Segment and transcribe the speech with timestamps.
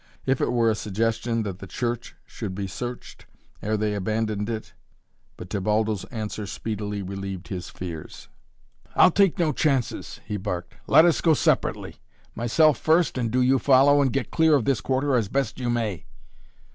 [0.25, 3.27] If it were a suggestion that the church should be searched,
[3.61, 4.73] ere they abandoned it!
[5.37, 8.27] But Tebaldo's answer speedily relieved his fears.
[8.95, 10.73] "I'll take no chances," he barked.
[10.87, 11.97] "Let us go separately.
[12.33, 15.69] Myself first and do you follow and get clear of this quarter as best you
[15.69, 16.07] may."